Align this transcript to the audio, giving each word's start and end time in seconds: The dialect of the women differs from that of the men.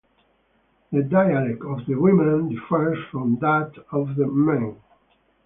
The 0.91 1.03
dialect 1.03 1.61
of 1.61 1.85
the 1.85 1.93
women 1.93 2.49
differs 2.49 2.97
from 3.11 3.35
that 3.39 3.71
of 3.91 4.15
the 4.15 4.25
men. 4.25 4.77